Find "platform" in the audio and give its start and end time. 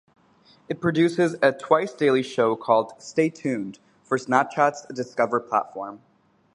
5.41-6.01